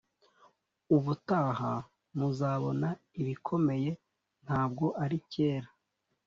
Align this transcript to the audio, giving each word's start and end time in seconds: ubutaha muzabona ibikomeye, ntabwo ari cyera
ubutaha 0.95 1.73
muzabona 2.17 2.89
ibikomeye, 3.21 3.89
ntabwo 4.45 4.85
ari 5.03 5.17
cyera 5.31 5.69